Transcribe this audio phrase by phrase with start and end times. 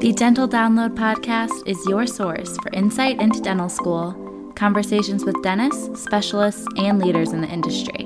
[0.00, 6.00] The Dental Download podcast is your source for insight into dental school, conversations with dentists,
[6.00, 8.04] specialists, and leaders in the industry.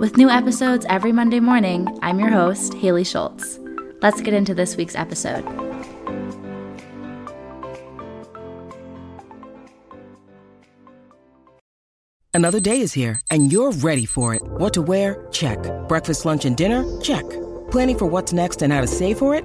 [0.00, 3.60] With new episodes every Monday morning, I'm your host, Haley Schultz.
[4.02, 5.44] Let's get into this week's episode.
[12.32, 14.42] Another day is here, and you're ready for it.
[14.42, 15.28] What to wear?
[15.30, 15.58] Check.
[15.86, 16.84] Breakfast, lunch, and dinner?
[17.00, 17.22] Check.
[17.70, 19.44] Planning for what's next and how to save for it?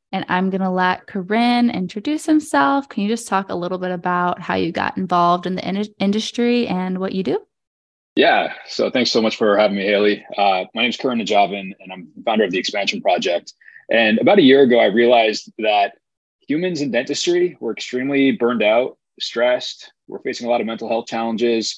[0.11, 2.89] and I'm going to let Karan introduce himself.
[2.89, 5.93] Can you just talk a little bit about how you got involved in the in-
[5.99, 7.39] industry and what you do?
[8.15, 8.53] Yeah.
[8.67, 10.25] So thanks so much for having me, Haley.
[10.37, 13.53] Uh, my name is Karan Najavan, and I'm founder of the Expansion Project.
[13.89, 15.93] And about a year ago, I realized that
[16.47, 19.93] humans in dentistry were extremely burned out, stressed.
[20.07, 21.77] We're facing a lot of mental health challenges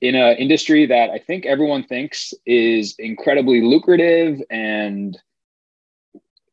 [0.00, 4.40] in an industry that I think everyone thinks is incredibly lucrative.
[4.50, 5.16] And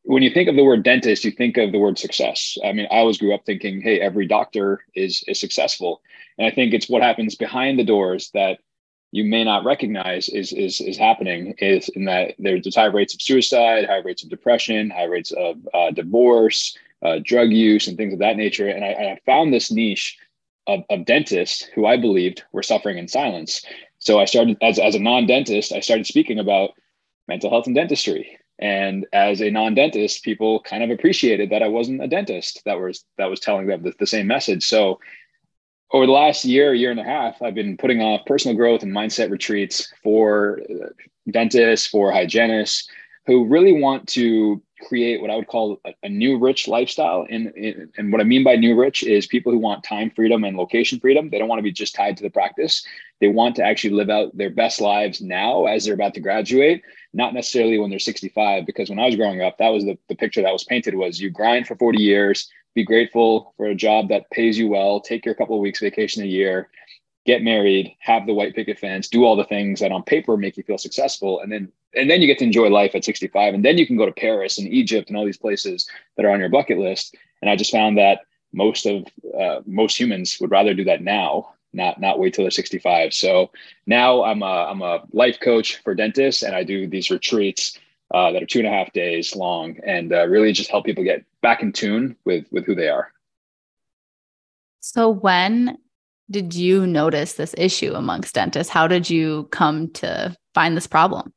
[0.07, 2.57] when you think of the word dentist, you think of the word success.
[2.63, 6.01] I mean, I always grew up thinking, hey, every doctor is, is successful.
[6.37, 8.59] And I think it's what happens behind the doors that
[9.11, 13.21] you may not recognize is, is, is happening is in that there's high rates of
[13.21, 18.13] suicide, high rates of depression, high rates of uh, divorce, uh, drug use, and things
[18.13, 18.69] of that nature.
[18.69, 20.17] And I, I found this niche
[20.67, 23.61] of, of dentists who I believed were suffering in silence.
[23.99, 26.71] So I started as, as a non-dentist, I started speaking about
[27.27, 28.39] mental health and dentistry.
[28.59, 33.05] And as a non-dentist, people kind of appreciated that I wasn't a dentist that was
[33.17, 34.65] that was telling them the, the same message.
[34.65, 34.99] So
[35.91, 38.91] over the last year, year and a half, I've been putting off personal growth and
[38.91, 40.87] mindset retreats for uh,
[41.31, 42.89] dentists, for hygienists
[43.25, 47.25] who really want to create what I would call a, a new rich lifestyle.
[47.29, 47.47] And,
[47.97, 50.99] and what I mean by new rich is people who want time freedom and location
[50.99, 51.29] freedom.
[51.29, 52.85] They don't want to be just tied to the practice.
[53.19, 56.83] They want to actually live out their best lives now as they're about to graduate,
[57.17, 58.65] not necessarily when they're 65.
[58.65, 61.19] Because when I was growing up, that was the, the picture that was painted was
[61.19, 65.25] you grind for 40 years, be grateful for a job that pays you well, take
[65.25, 66.69] your couple of weeks vacation a year,
[67.25, 70.55] get married, have the white picket fence, do all the things that on paper make
[70.55, 73.65] you feel successful, and then and then you get to enjoy life at 65, and
[73.65, 76.39] then you can go to Paris and Egypt and all these places that are on
[76.39, 77.15] your bucket list.
[77.41, 78.21] And I just found that
[78.53, 79.07] most of
[79.39, 83.13] uh, most humans would rather do that now, not not wait till they're 65.
[83.13, 83.51] So
[83.85, 87.79] now I'm a I'm a life coach for dentists, and I do these retreats
[88.13, 91.03] uh, that are two and a half days long, and uh, really just help people
[91.03, 93.13] get back in tune with with who they are.
[94.81, 95.77] So when
[96.29, 98.71] did you notice this issue amongst dentists?
[98.71, 101.31] How did you come to find this problem?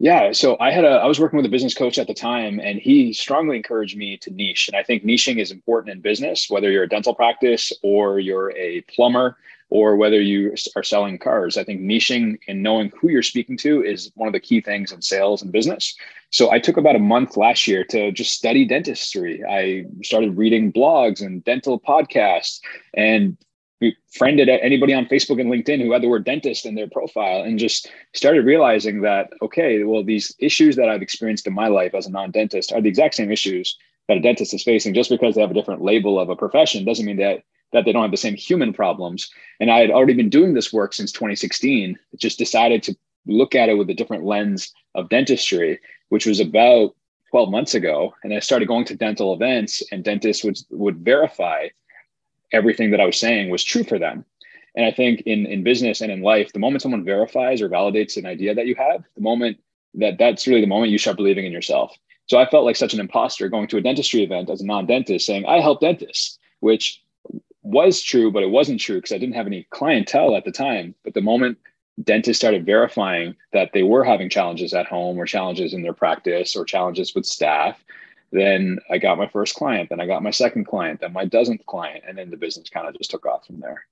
[0.00, 2.60] Yeah, so I had a I was working with a business coach at the time
[2.60, 6.48] and he strongly encouraged me to niche and I think niching is important in business
[6.48, 9.36] whether you're a dental practice or you're a plumber
[9.70, 11.56] or whether you are selling cars.
[11.56, 14.92] I think niching and knowing who you're speaking to is one of the key things
[14.92, 15.94] in sales and business.
[16.30, 19.44] So I took about a month last year to just study dentistry.
[19.44, 22.60] I started reading blogs and dental podcasts
[22.94, 23.36] and
[24.12, 27.58] friended anybody on Facebook and LinkedIn who had the word dentist in their profile and
[27.58, 32.06] just started realizing that, okay, well, these issues that I've experienced in my life as
[32.06, 33.76] a non dentist are the exact same issues
[34.08, 34.94] that a dentist is facing.
[34.94, 37.42] Just because they have a different label of a profession doesn't mean that.
[37.72, 39.30] That they don't have the same human problems.
[39.60, 42.96] And I had already been doing this work since 2016, just decided to
[43.26, 45.78] look at it with a different lens of dentistry,
[46.08, 46.94] which was about
[47.30, 48.14] 12 months ago.
[48.24, 51.68] And I started going to dental events, and dentists would, would verify
[52.52, 54.24] everything that I was saying was true for them.
[54.74, 58.16] And I think in, in business and in life, the moment someone verifies or validates
[58.16, 59.58] an idea that you have, the moment
[59.94, 61.96] that that's really the moment you start believing in yourself.
[62.26, 65.26] So I felt like such an imposter going to a dentistry event as a non-dentist
[65.26, 67.02] saying, I help dentists, which
[67.68, 70.94] was true, but it wasn't true because I didn't have any clientele at the time.
[71.04, 71.58] But the moment
[72.02, 76.56] dentists started verifying that they were having challenges at home or challenges in their practice
[76.56, 77.84] or challenges with staff,
[78.32, 81.64] then I got my first client, then I got my second client, then my dozenth
[81.66, 83.84] client, and then the business kind of just took off from there.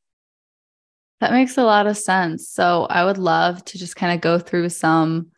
[1.20, 2.48] That makes a lot of sense.
[2.48, 5.28] So I would love to just kind of go through some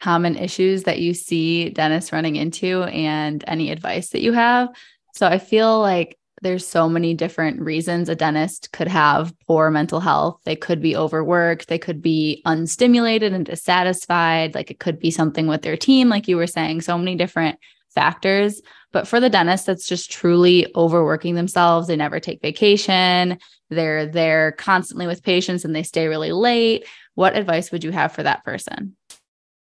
[0.00, 4.68] common issues that you see dentists running into and any advice that you have.
[5.14, 10.00] So I feel like there's so many different reasons a dentist could have poor mental
[10.00, 10.40] health.
[10.44, 15.46] They could be overworked, they could be unstimulated and dissatisfied, like it could be something
[15.46, 17.58] with their team like you were saying, so many different
[17.94, 18.60] factors.
[18.92, 23.38] But for the dentist that's just truly overworking themselves, they never take vacation,
[23.70, 26.84] they're there constantly with patients and they stay really late.
[27.14, 28.96] What advice would you have for that person?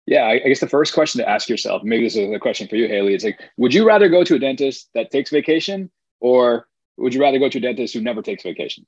[0.08, 2.76] Yeah, I guess the first question to ask yourself, maybe this is a question for
[2.76, 5.90] you, Haley, it's like, would you rather go to a dentist that takes vacation
[6.26, 6.68] or
[6.98, 8.84] would you rather go to a dentist who never takes vacation?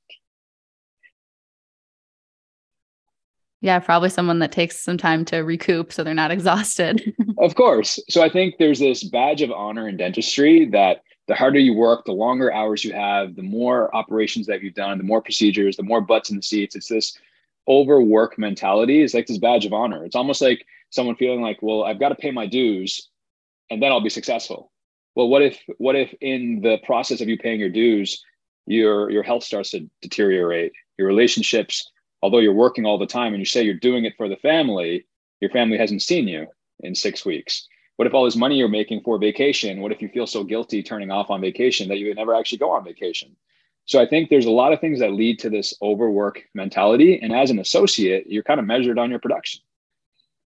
[3.62, 7.14] Yeah, probably someone that takes some time to recoup so they're not exhausted.
[7.38, 8.00] of course.
[8.10, 12.06] So I think there's this badge of honor in dentistry that the harder you work,
[12.06, 15.84] the longer hours you have, the more operations that you've done, the more procedures, the
[15.84, 16.76] more butts in the seats.
[16.76, 17.20] It's this
[17.68, 19.04] overwork mentality.
[19.04, 20.06] It's like this badge of honor.
[20.06, 23.10] It's almost like someone feeling like, well, I've got to pay my dues
[23.70, 24.72] and then I'll be successful.
[25.18, 28.24] Well, what if what if in the process of you paying your dues,
[28.68, 31.92] your your health starts to deteriorate, your relationships
[32.22, 35.06] although you're working all the time and you say you're doing it for the family,
[35.42, 36.48] your family hasn't seen you
[36.82, 37.68] in six weeks.
[37.96, 39.82] What if all this money you're making for vacation?
[39.82, 42.60] What if you feel so guilty turning off on vacation that you would never actually
[42.60, 43.36] go on vacation?
[43.86, 47.20] So I think there's a lot of things that lead to this overwork mentality.
[47.22, 49.62] And as an associate, you're kind of measured on your production,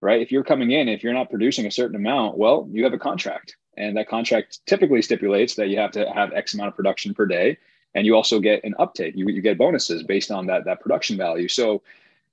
[0.03, 0.21] right?
[0.21, 2.99] If you're coming in, if you're not producing a certain amount, well, you have a
[2.99, 3.57] contract.
[3.77, 7.27] And that contract typically stipulates that you have to have X amount of production per
[7.27, 7.57] day.
[7.95, 9.17] And you also get an uptake.
[9.17, 11.49] You, you get bonuses based on that that production value.
[11.49, 11.83] So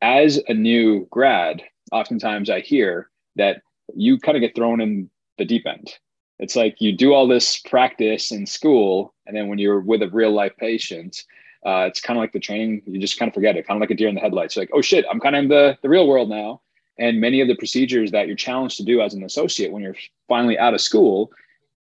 [0.01, 3.62] as a new grad oftentimes i hear that
[3.95, 5.94] you kind of get thrown in the deep end.
[6.39, 10.10] It's like you do all this practice in school and then when you're with a
[10.10, 11.24] real life patient
[11.66, 13.81] uh, it's kind of like the training you just kind of forget it kind of
[13.81, 14.56] like a deer in the headlights.
[14.56, 16.62] You're like oh shit i'm kind of in the, the real world now
[16.99, 19.95] and many of the procedures that you're challenged to do as an associate when you're
[20.27, 21.31] finally out of school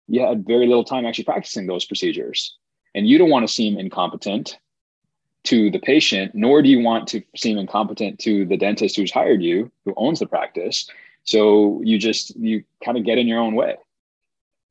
[0.07, 2.57] you had very little time actually practicing those procedures
[2.95, 4.59] and you don't want to seem incompetent
[5.45, 9.43] to the patient, nor do you want to seem incompetent to the dentist who's hired
[9.43, 10.89] you, who owns the practice.
[11.25, 13.77] So you just, you kind of get in your own way.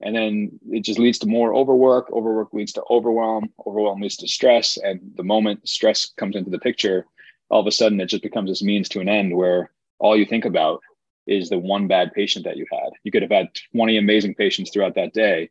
[0.02, 2.12] And then it just leads to more overwork.
[2.12, 3.52] Overwork leads to overwhelm.
[3.66, 4.78] Overwhelm leads to stress.
[4.78, 7.08] And the moment stress comes into the picture,
[7.50, 10.26] all of a sudden it just becomes this means to an end where all you
[10.26, 10.82] think about
[11.26, 12.90] is the one bad patient that you had.
[13.04, 15.50] You could have had 20 amazing patients throughout that day,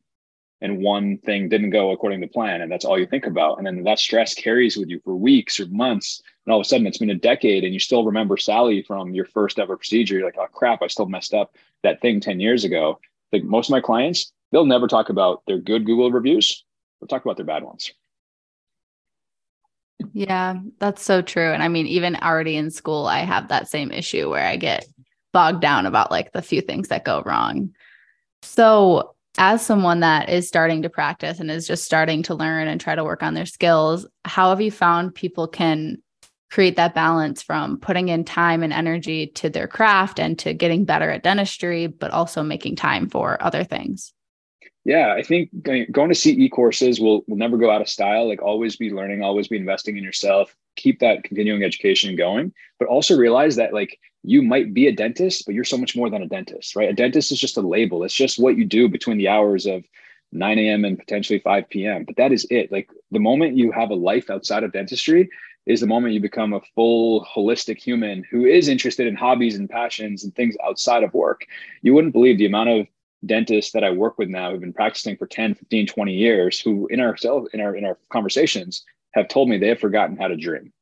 [0.61, 3.59] and one thing didn't go according to plan and that's all you think about.
[3.59, 6.69] And then that stress carries with you for weeks or months and all of a
[6.69, 10.17] sudden it's been a decade and you still remember sally from your first ever procedure.
[10.17, 12.99] You're like oh crap i still messed up that thing 10 years ago.
[13.33, 16.65] Like most of my clients they'll never talk about their good google reviews
[17.01, 17.93] they'll talk about their bad ones
[20.13, 23.91] yeah that's so true and i mean even already in school i have that same
[23.91, 24.87] issue where i get
[25.33, 27.71] bogged down about like the few things that go wrong
[28.43, 32.81] so as someone that is starting to practice and is just starting to learn and
[32.81, 35.99] try to work on their skills, how have you found people can
[36.51, 40.85] create that balance from putting in time and energy to their craft and to getting
[40.85, 44.13] better at dentistry, but also making time for other things?
[44.87, 48.29] Yeah, I think going to CE courses will will never go out of style.
[48.29, 50.55] Like always be learning, always be investing in yourself.
[50.77, 55.45] Keep that continuing education going, but also realize that like you might be a dentist,
[55.45, 56.89] but you're so much more than a dentist, right?
[56.89, 58.05] A dentist is just a label.
[58.05, 59.83] It's just what you do between the hours of
[60.31, 60.85] 9 a.m.
[60.85, 62.05] and potentially 5 p.m.
[62.05, 62.71] But that is it.
[62.71, 65.29] Like the moment you have a life outside of dentistry
[65.67, 69.69] is the moment you become a full holistic human who is interested in hobbies and
[69.69, 71.45] passions and things outside of work.
[71.83, 72.87] You wouldn't believe the amount of
[73.27, 76.87] dentists that I work with now who've been practicing for 10, 15, 20 years, who
[76.89, 77.17] in our
[77.53, 78.85] in our in our conversations
[79.15, 80.73] have told me they have forgotten how to dream.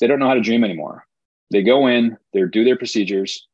[0.00, 1.06] They don't know how to dream anymore.
[1.50, 3.46] They go in, they do their procedures,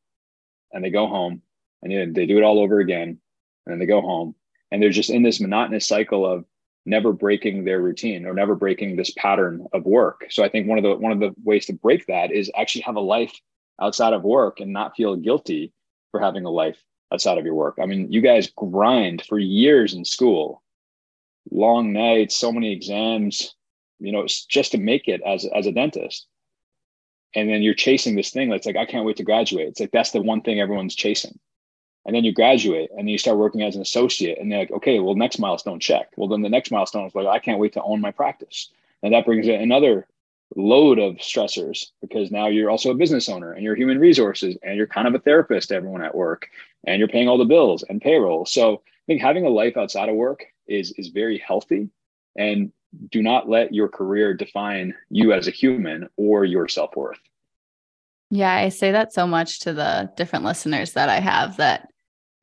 [0.71, 1.41] and they go home,
[1.81, 3.19] and they do it all over again, and
[3.67, 4.35] then they go home,
[4.71, 6.45] and they're just in this monotonous cycle of
[6.85, 10.25] never breaking their routine or never breaking this pattern of work.
[10.29, 12.81] So I think one of the one of the ways to break that is actually
[12.81, 13.33] have a life
[13.79, 15.73] outside of work and not feel guilty
[16.11, 17.77] for having a life outside of your work.
[17.81, 20.61] I mean, you guys grind for years in school,
[21.51, 23.55] long nights, so many exams,
[23.99, 26.27] you know, just to make it as, as a dentist.
[27.35, 29.67] And then you're chasing this thing that's like, I can't wait to graduate.
[29.67, 31.39] It's like, that's the one thing everyone's chasing.
[32.05, 34.71] And then you graduate and then you start working as an associate and they're like,
[34.71, 36.09] okay, well, next milestone check.
[36.17, 38.69] Well, then the next milestone is like, I can't wait to own my practice.
[39.03, 40.07] And that brings in another
[40.55, 44.75] load of stressors because now you're also a business owner and you're human resources and
[44.75, 46.49] you're kind of a therapist to everyone at work
[46.85, 48.45] and you're paying all the bills and payroll.
[48.45, 51.89] So I think having a life outside of work is is very healthy
[52.37, 52.71] and
[53.09, 57.19] do not let your career define you as a human or your self-worth.
[58.29, 61.89] Yeah, I say that so much to the different listeners that I have that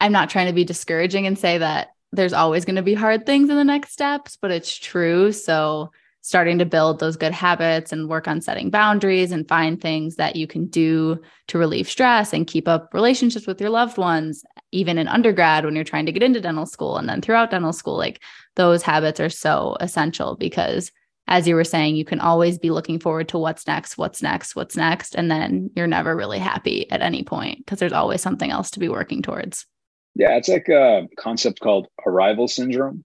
[0.00, 3.26] I'm not trying to be discouraging and say that there's always going to be hard
[3.26, 5.32] things in the next steps, but it's true.
[5.32, 10.16] So starting to build those good habits and work on setting boundaries and find things
[10.16, 14.44] that you can do to relieve stress and keep up relationships with your loved ones,
[14.72, 17.72] even in undergrad when you're trying to get into dental school and then throughout dental
[17.72, 17.96] school.
[17.96, 18.22] Like
[18.56, 20.90] those habits are so essential because,
[21.28, 24.56] as you were saying, you can always be looking forward to what's next, what's next,
[24.56, 25.14] what's next.
[25.14, 28.80] And then you're never really happy at any point because there's always something else to
[28.80, 29.66] be working towards.
[30.14, 33.04] Yeah, it's like a concept called arrival syndrome.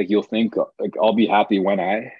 [0.00, 2.14] Like you'll think like I'll be happy when I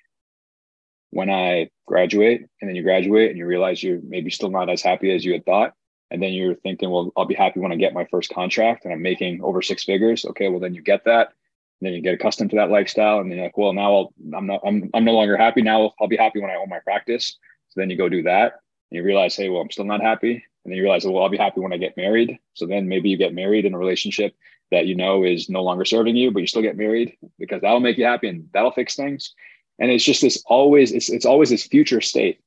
[1.13, 4.83] when I graduate, and then you graduate and you realize you're maybe still not as
[4.83, 5.73] happy as you had thought.
[6.11, 8.93] And then you're thinking, well, I'll be happy when I get my first contract and
[8.93, 10.27] I'm making over six figures.
[10.27, 11.29] Okay, well then you get that.
[11.81, 14.15] And then you get accustomed to that lifestyle, and then you're like, well, now I'll,
[14.37, 15.63] I'm not, I'm, I'm no longer happy.
[15.63, 17.39] Now I'll be happy when I own my practice.
[17.71, 18.61] So then you go do that,
[18.91, 20.45] and you realize, hey, well, I'm still not happy.
[20.65, 22.39] And then you realize, well, I'll be happy when I get married.
[22.55, 24.35] So then maybe you get married in a relationship
[24.71, 27.81] that you know is no longer serving you, but you still get married because that'll
[27.81, 29.35] make you happy and that'll fix things.
[29.79, 32.41] And it's just this always, it's, it's always this future state.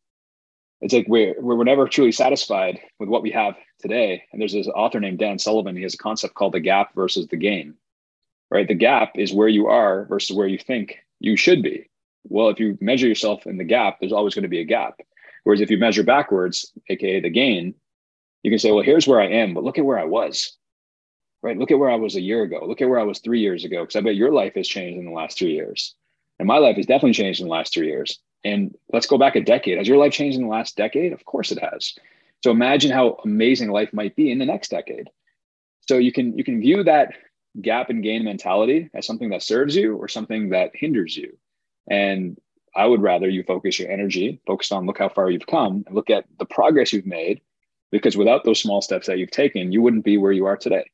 [0.81, 4.23] It's like we're, we're never truly satisfied with what we have today.
[4.31, 5.75] And there's this author named Dan Sullivan.
[5.75, 7.75] He has a concept called the gap versus the gain,
[8.51, 8.67] right?
[8.67, 11.89] The gap is where you are versus where you think you should be.
[12.25, 14.99] Well, if you measure yourself in the gap, there's always going to be a gap.
[15.43, 17.75] Whereas if you measure backwards, AKA the gain,
[18.43, 20.57] you can say, well, here's where I am, but look at where I was,
[21.41, 21.57] right?
[21.57, 22.59] Look at where I was a year ago.
[22.65, 23.81] Look at where I was three years ago.
[23.81, 25.95] Because I bet your life has changed in the last three years.
[26.39, 28.19] And my life has definitely changed in the last three years.
[28.43, 29.77] And let's go back a decade.
[29.77, 31.13] Has your life changed in the last decade?
[31.13, 31.93] Of course it has.
[32.43, 35.09] So imagine how amazing life might be in the next decade.
[35.87, 37.13] So you can you can view that
[37.61, 41.37] gap and gain mentality as something that serves you or something that hinders you.
[41.89, 42.37] And
[42.75, 45.95] I would rather you focus your energy, focus on look how far you've come and
[45.95, 47.41] look at the progress you've made
[47.93, 50.89] because without those small steps that you've taken, you wouldn't be where you are today.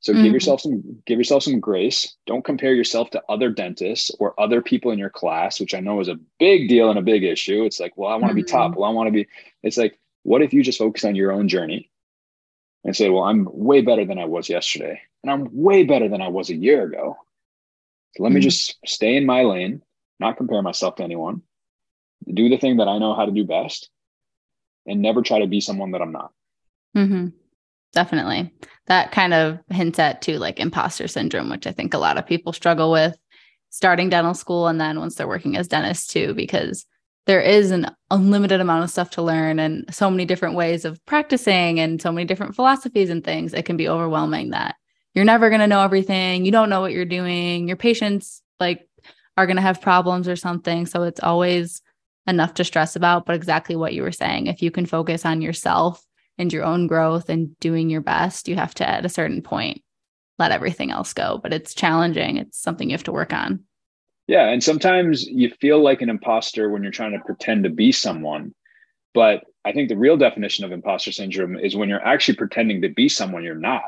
[0.00, 0.22] So mm-hmm.
[0.22, 2.16] give yourself some give yourself some grace.
[2.26, 6.00] Don't compare yourself to other dentists or other people in your class, which I know
[6.00, 7.64] is a big deal and a big issue.
[7.64, 8.36] It's like, well, I want to mm-hmm.
[8.36, 8.74] be top.
[8.74, 9.28] Well, I want to be.
[9.62, 11.90] It's like, what if you just focus on your own journey
[12.82, 16.22] and say, well, I'm way better than I was yesterday, and I'm way better than
[16.22, 17.18] I was a year ago.
[18.16, 18.36] So let mm-hmm.
[18.36, 19.82] me just stay in my lane,
[20.20, 21.42] not compare myself to anyone,
[22.32, 23.90] do the thing that I know how to do best,
[24.86, 26.32] and never try to be someone that I'm not.
[26.96, 27.28] Mm-hmm.
[27.92, 28.52] Definitely.
[28.86, 32.26] That kind of hints at too like imposter syndrome, which I think a lot of
[32.26, 33.16] people struggle with
[33.70, 36.86] starting dental school and then once they're working as dentists too, because
[37.26, 41.04] there is an unlimited amount of stuff to learn and so many different ways of
[41.06, 43.52] practicing and so many different philosophies and things.
[43.52, 44.76] It can be overwhelming that
[45.14, 46.44] you're never going to know everything.
[46.44, 47.66] You don't know what you're doing.
[47.66, 48.86] Your patients like
[49.36, 50.86] are going to have problems or something.
[50.86, 51.82] So it's always
[52.26, 54.46] enough to stress about, but exactly what you were saying.
[54.46, 56.04] If you can focus on yourself
[56.38, 59.82] and your own growth and doing your best, you have to, at a certain point,
[60.38, 61.38] let everything else go.
[61.42, 62.36] But it's challenging.
[62.36, 63.60] It's something you have to work on.
[64.26, 64.48] Yeah.
[64.48, 68.54] And sometimes you feel like an imposter when you're trying to pretend to be someone.
[69.14, 72.88] But I think the real definition of imposter syndrome is when you're actually pretending to
[72.88, 73.84] be someone you're not.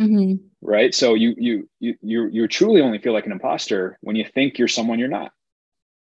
[0.00, 0.46] Mm-hmm.
[0.60, 0.92] Right.
[0.94, 4.58] So you you you you you truly only feel like an imposter when you think
[4.58, 5.30] you're someone you're not.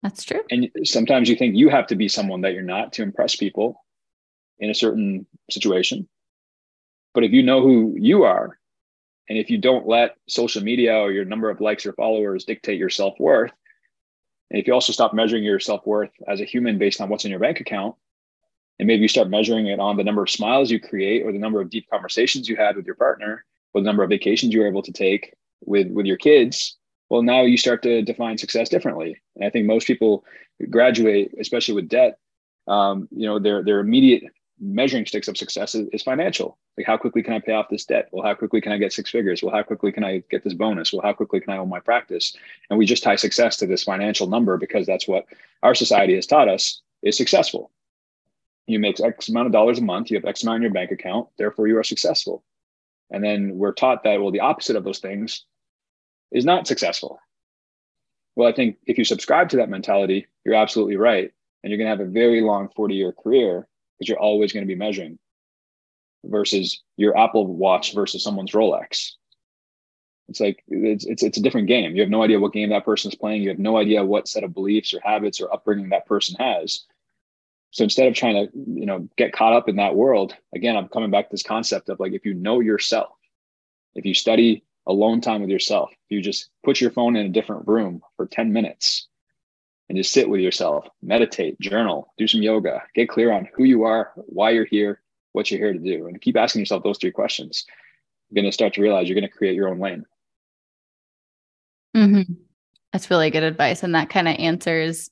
[0.02, 0.42] That's true.
[0.50, 3.84] And sometimes you think you have to be someone that you're not to impress people
[4.60, 6.08] in a certain situation.
[7.14, 8.58] But if you know who you are,
[9.28, 12.80] and if you don't let social media or your number of likes or followers dictate
[12.80, 13.52] your self worth,
[14.50, 17.26] and if you also stop measuring your self worth as a human based on what's
[17.26, 17.96] in your bank account,
[18.80, 21.40] and maybe you start measuring it on the number of smiles you create or the
[21.40, 24.62] number of deep conversations you had with your partner or the number of vacations you
[24.62, 25.34] were able to take
[25.66, 26.79] with with your kids
[27.10, 29.18] well now you start to define success differently.
[29.36, 30.26] And i think most people
[30.70, 32.20] graduate especially with debt
[32.68, 34.24] um, you know their their immediate
[34.60, 36.58] measuring sticks of success is, is, financial.
[36.78, 38.10] Like how quickly can i pay off this debt?
[38.12, 39.42] Well how quickly can i get six figures?
[39.42, 40.92] Well how quickly can i get this bonus?
[40.92, 42.36] Well how quickly can i own my practice?
[42.70, 45.26] And we just tie success to this financial number because that's what
[45.64, 47.72] our society has taught us is successful.
[48.68, 50.92] You make x amount of dollars a month you have x amount in your bank
[50.92, 52.44] account therefore you are successful.
[53.12, 55.46] And then we're taught that well the opposite of those things
[56.32, 57.20] is not successful.
[58.36, 61.32] Well, I think if you subscribe to that mentality, you're absolutely right.
[61.64, 63.68] And you're going to have a very long 40 year career
[63.98, 65.20] because you're always going to be measuring
[66.24, 69.12] versus your Apple Watch versus someone's Rolex.
[70.30, 71.96] It's like it's, it's it's a different game.
[71.96, 73.42] You have no idea what game that person is playing.
[73.42, 76.86] You have no idea what set of beliefs or habits or upbringing that person has.
[77.72, 80.88] So instead of trying to you know get caught up in that world, again, I'm
[80.88, 83.10] coming back to this concept of like if you know yourself,
[83.96, 85.92] if you study alone time with yourself.
[86.10, 89.08] You just put your phone in a different room for 10 minutes
[89.88, 93.84] and just sit with yourself, meditate, journal, do some yoga, get clear on who you
[93.84, 97.12] are, why you're here, what you're here to do, and keep asking yourself those three
[97.12, 97.66] questions.
[98.30, 100.06] You're going to start to realize you're going to create your own lane.
[101.96, 102.34] Mm-hmm.
[102.94, 103.84] That's really good advice.
[103.84, 105.10] And that kind of answers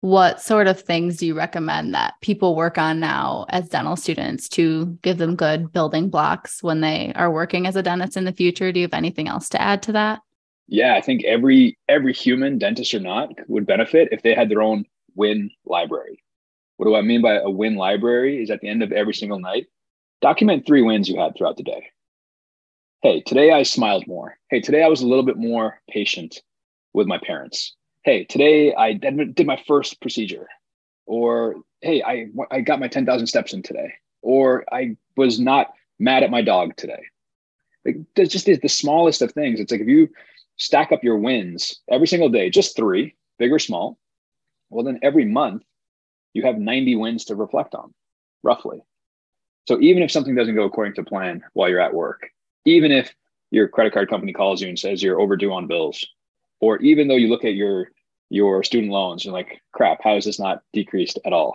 [0.00, 4.48] what sort of things do you recommend that people work on now as dental students
[4.50, 8.32] to give them good building blocks when they are working as a dentist in the
[8.32, 8.70] future?
[8.70, 10.20] Do you have anything else to add to that?
[10.68, 14.62] Yeah, I think every every human, dentist or not, would benefit if they had their
[14.62, 14.84] own
[15.16, 16.22] win library.
[16.76, 18.42] What do I mean by a win library?
[18.42, 19.66] Is at the end of every single night,
[20.20, 21.90] document three wins you had throughout the day.
[23.02, 24.36] Hey, today I smiled more.
[24.50, 26.42] Hey, today I was a little bit more patient
[26.92, 27.74] with my parents.
[28.04, 30.48] Hey, today I did my first procedure.
[31.06, 33.94] Or hey, I I got my 10,000 steps in today.
[34.22, 37.02] Or I was not mad at my dog today.
[37.84, 39.60] Like there's just the smallest of things.
[39.60, 40.08] It's like if you
[40.56, 43.98] stack up your wins every single day, just three, big or small,
[44.70, 45.62] well, then every month
[46.34, 47.94] you have 90 wins to reflect on,
[48.42, 48.82] roughly.
[49.66, 52.30] So even if something doesn't go according to plan while you're at work,
[52.64, 53.14] even if
[53.50, 56.04] your credit card company calls you and says you're overdue on bills,
[56.60, 57.88] or even though you look at your
[58.30, 61.54] your student loans and like, crap, how is this not decreased at all?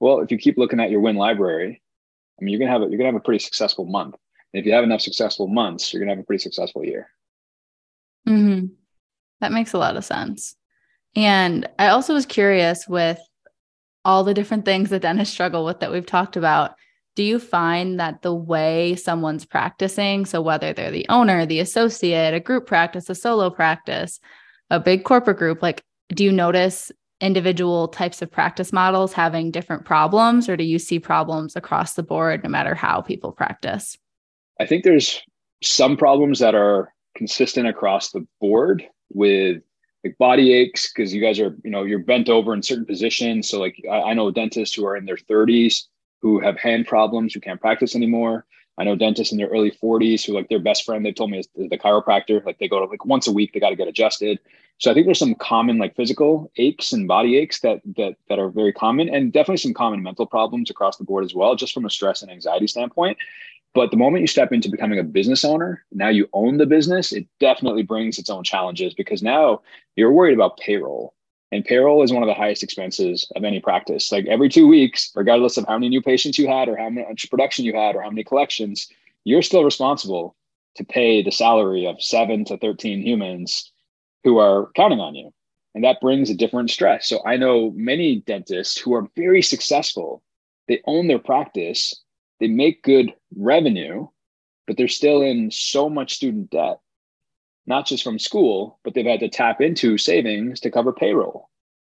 [0.00, 1.80] Well, if you keep looking at your win library,
[2.38, 4.14] I mean, you're gonna have a, you're gonna have a pretty successful month.
[4.52, 7.08] And if you have enough successful months, you're gonna have a pretty successful year.
[8.28, 8.66] Mm-hmm.
[9.40, 10.56] That makes a lot of sense.
[11.16, 13.18] And I also was curious with
[14.04, 16.74] all the different things that dentists struggle with that we've talked about.
[17.18, 22.32] Do you find that the way someone's practicing, so whether they're the owner, the associate,
[22.32, 24.20] a group practice, a solo practice,
[24.70, 29.84] a big corporate group, like, do you notice individual types of practice models having different
[29.84, 33.98] problems, or do you see problems across the board no matter how people practice?
[34.60, 35.20] I think there's
[35.60, 39.60] some problems that are consistent across the board with
[40.04, 43.48] like body aches because you guys are you know you're bent over in certain positions
[43.48, 45.86] so like I, know dentists who are in their 30s
[46.20, 48.44] who have hand problems who can't practice anymore.
[48.78, 51.40] I know dentists in their early 40s who like their best friend they told me
[51.40, 52.44] is the chiropractor.
[52.44, 54.38] Like they go to like once a week they got to get adjusted.
[54.78, 58.38] So i think there's some common like physical aches and body aches that that that
[58.38, 61.74] are very common and definitely some common mental problems across the board as well just
[61.74, 63.18] from a stress and anxiety standpoint.
[63.74, 67.12] But the moment you step into becoming a business owner, now you own the business,
[67.12, 69.60] it definitely brings its own challenges because now
[69.94, 71.14] you're worried about payroll.
[71.50, 74.12] And payroll is one of the highest expenses of any practice.
[74.12, 77.30] Like every two weeks, regardless of how many new patients you had or how much
[77.30, 78.88] production you had or how many collections,
[79.24, 80.36] you're still responsible
[80.76, 83.72] to pay the salary of seven to 13 humans
[84.24, 85.32] who are counting on you.
[85.74, 87.08] And that brings a different stress.
[87.08, 90.22] So I know many dentists who are very successful,
[90.66, 92.02] they own their practice,
[92.40, 94.08] they make good revenue,
[94.66, 96.80] but they're still in so much student debt,
[97.68, 101.50] not just from school, but they've had to tap into savings to cover payroll.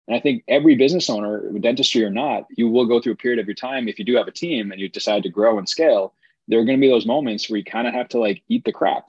[0.08, 3.38] And I think every business owner, dentistry or not, you will go through a period
[3.38, 3.86] of your time.
[3.86, 6.14] If you do have a team and you decide to grow and scale,
[6.48, 8.64] there are going to be those moments where you kind of have to like eat
[8.64, 9.04] the crap.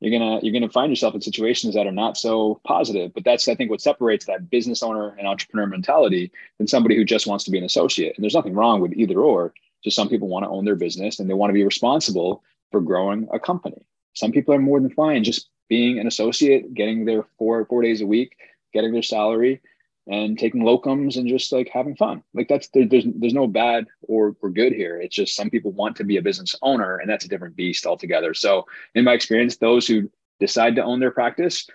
[0.00, 3.12] You're gonna you're gonna find yourself in situations that are not so positive.
[3.12, 7.04] But that's I think what separates that business owner and entrepreneur mentality than somebody who
[7.04, 8.16] just wants to be an associate.
[8.16, 9.52] And there's nothing wrong with either or.
[9.84, 12.80] Just some people want to own their business and they want to be responsible for
[12.80, 13.84] growing a company.
[14.14, 18.02] Some people are more than fine just being an associate, getting there four four days
[18.02, 18.36] a week,
[18.74, 19.62] getting their salary,
[20.06, 22.22] and taking locums and just like having fun.
[22.34, 25.00] Like that's there, there's there's no bad or or good here.
[25.00, 27.86] It's just some people want to be a business owner, and that's a different beast
[27.86, 28.34] altogether.
[28.34, 31.66] So in my experience, those who decide to own their practice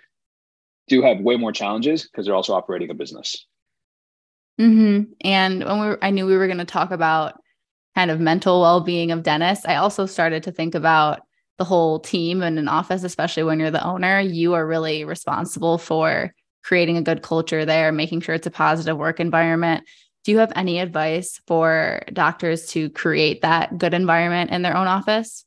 [0.87, 3.47] do have way more challenges because they're also operating a business.
[4.61, 5.11] Mm-hmm.
[5.21, 7.39] And when we I knew we were going to talk about
[7.95, 11.21] kind of mental well-being of dentists i also started to think about
[11.57, 15.77] the whole team in an office especially when you're the owner you are really responsible
[15.77, 19.83] for creating a good culture there making sure it's a positive work environment
[20.23, 24.87] do you have any advice for doctors to create that good environment in their own
[24.87, 25.45] office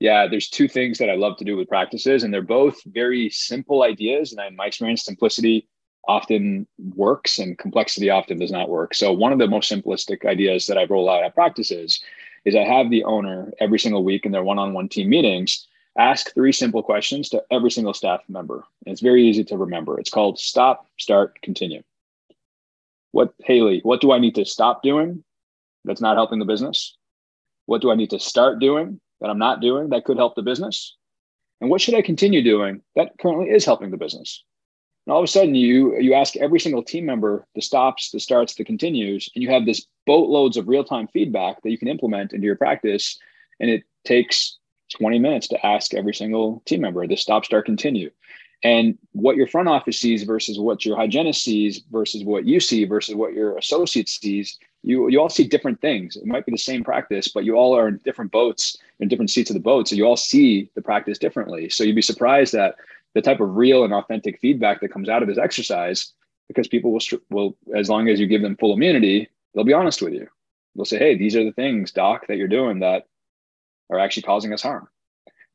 [0.00, 3.28] yeah there's two things that i love to do with practices and they're both very
[3.30, 5.66] simple ideas and in my experience simplicity
[6.08, 8.94] often works and complexity often does not work.
[8.94, 12.02] So one of the most simplistic ideas that I roll out at practices
[12.44, 15.66] is I have the owner every single week in their one-on-one team meetings
[15.98, 18.64] ask three simple questions to every single staff member.
[18.86, 19.98] And it's very easy to remember.
[19.98, 21.82] It's called stop, start, continue.
[23.12, 25.22] What Haley, what do I need to stop doing
[25.84, 26.96] that's not helping the business?
[27.66, 30.42] What do I need to start doing that I'm not doing that could help the
[30.42, 30.96] business?
[31.60, 34.42] And what should I continue doing that currently is helping the business?
[35.06, 38.20] And all of a sudden, you you ask every single team member the stops, the
[38.20, 41.88] starts, the continues, and you have this boatloads of real time feedback that you can
[41.88, 43.18] implement into your practice.
[43.60, 44.58] And it takes
[44.98, 48.10] 20 minutes to ask every single team member the stop, start, continue.
[48.64, 52.84] And what your front office sees versus what your hygienist sees versus what you see
[52.84, 56.16] versus what your associate sees, you you all see different things.
[56.16, 59.30] It might be the same practice, but you all are in different boats, in different
[59.30, 59.88] seats of the boat.
[59.88, 61.68] So you all see the practice differently.
[61.70, 62.76] So you'd be surprised that
[63.14, 66.12] the type of real and authentic feedback that comes out of this exercise
[66.48, 70.00] because people will will as long as you give them full immunity they'll be honest
[70.00, 70.26] with you.
[70.74, 73.06] They'll say hey these are the things doc that you're doing that
[73.90, 74.88] are actually causing us harm.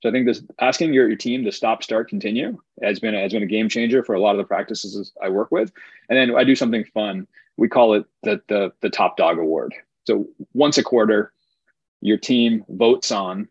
[0.02, 3.22] So i think this asking your, your team to stop start continue has been a,
[3.22, 5.72] has been a game changer for a lot of the practices i work with.
[6.10, 7.28] And then i do something fun.
[7.58, 9.74] We call it the the, the top dog award.
[10.06, 11.34] So once a quarter
[12.02, 13.50] your team votes on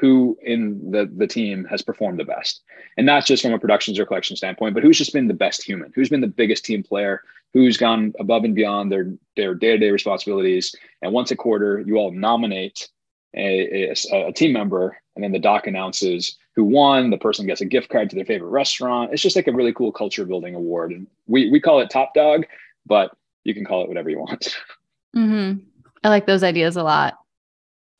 [0.00, 2.62] who in the, the team has performed the best.
[2.96, 5.62] And not just from a productions or collection standpoint, but who's just been the best
[5.62, 9.90] human, who's been the biggest team player, who's gone above and beyond their, their day-to-day
[9.90, 10.74] responsibilities.
[11.02, 12.88] And once a quarter, you all nominate
[13.34, 17.10] a, a, a team member and then the doc announces who won.
[17.10, 19.12] The person gets a gift card to their favorite restaurant.
[19.12, 20.92] It's just like a really cool culture building award.
[20.92, 22.46] And we, we call it top dog,
[22.86, 23.10] but
[23.44, 24.56] you can call it whatever you want.
[25.14, 25.58] Mm-hmm.
[26.04, 27.18] I like those ideas a lot.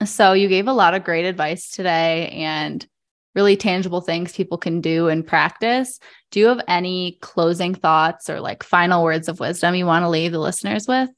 [0.04, 2.86] So you gave a lot of great advice today and
[3.34, 5.98] really tangible things people can do and practice.
[6.30, 10.08] Do you have any closing thoughts or like final words of wisdom you want to
[10.08, 11.08] leave the listeners with?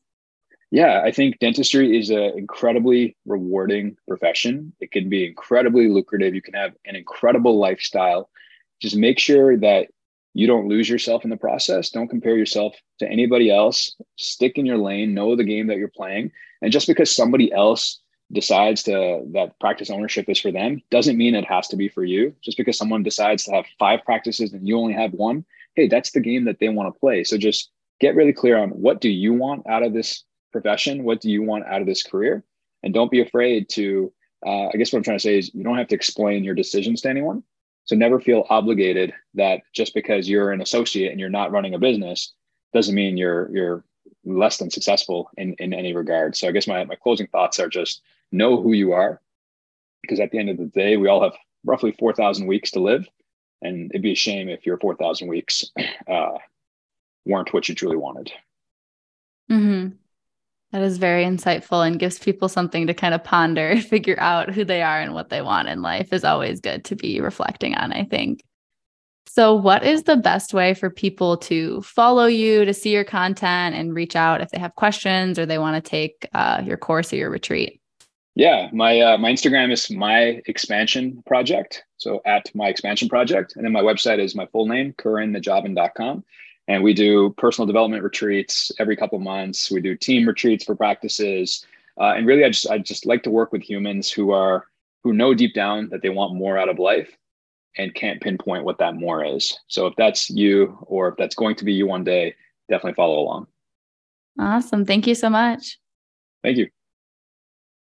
[0.70, 4.72] Yeah, I think dentistry is an incredibly rewarding profession.
[4.80, 6.34] It can be incredibly lucrative.
[6.34, 8.28] You can have an incredible lifestyle.
[8.80, 9.88] Just make sure that
[10.32, 11.90] you don't lose yourself in the process.
[11.90, 13.94] Don't compare yourself to anybody else.
[14.16, 16.32] Stick in your lane, know the game that you're playing.
[16.60, 18.00] And just because somebody else
[18.32, 22.04] decides to that practice ownership is for them doesn't mean it has to be for
[22.04, 22.34] you.
[22.42, 26.12] Just because someone decides to have five practices and you only have one hey that's
[26.12, 27.24] the game that they want to play.
[27.24, 31.04] So just get really clear on what do you want out of this profession?
[31.04, 32.44] What do you want out of this career?
[32.82, 34.12] And don't be afraid to
[34.46, 36.54] uh, i guess what i'm trying to say is you don't have to explain your
[36.54, 37.42] decisions to anyone.
[37.87, 41.78] So never feel obligated that just because you're an associate and you're not running a
[41.78, 42.32] business
[42.72, 43.84] doesn't mean you're you're
[44.24, 46.37] less than successful in, in any regard.
[46.37, 48.02] So I guess my, my closing thoughts are just
[48.34, 49.20] know who you are,
[50.02, 53.08] because at the end of the day, we all have roughly 4,000 weeks to live.
[53.62, 55.64] And it'd be a shame if your 4,000 weeks
[56.08, 56.38] uh,
[57.24, 58.32] weren't what you truly wanted.
[59.50, 59.96] Mm-hmm.
[60.72, 64.64] That is very insightful and gives people something to kind of ponder, figure out who
[64.64, 67.92] they are and what they want in life is always good to be reflecting on,
[67.92, 68.42] I think.
[69.26, 73.74] So, what is the best way for people to follow you, to see your content,
[73.74, 77.12] and reach out if they have questions or they want to take uh, your course
[77.12, 77.80] or your retreat?
[78.34, 81.84] Yeah, my uh, my Instagram is my expansion project.
[81.98, 86.24] So at my expansion project, and then my website is my full name, currennajavin.com.
[86.66, 89.70] And we do personal development retreats every couple months.
[89.70, 91.64] We do team retreats for practices,
[92.00, 94.66] uh, and really, I just I just like to work with humans who are
[95.04, 97.16] who know deep down that they want more out of life,
[97.76, 99.56] and can't pinpoint what that more is.
[99.68, 102.34] So if that's you or if that's going to be you one day,
[102.68, 103.46] definitely follow along.
[104.40, 104.84] Awesome.
[104.84, 105.78] Thank you so much.
[106.42, 106.68] Thank you.